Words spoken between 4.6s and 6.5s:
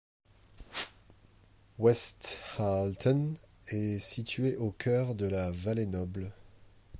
cœur de la Vallée Noble.